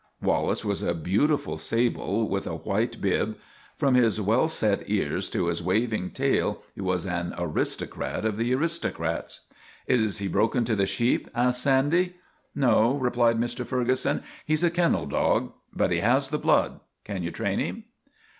[0.19, 3.37] Wallace was a beautiful sable with a white bib.
[3.77, 8.51] From his well set ears to his waving tail he was an aristocrat of the
[8.55, 9.41] aristocrats."
[9.85, 12.15] Is he broken to the sheep?" asked Sandy.'
[12.65, 13.63] No," replied Mr.
[13.63, 15.53] Ferguson.: He 's a kennel dog.
[15.71, 16.79] But he has the blood.
[17.05, 17.83] Can you train him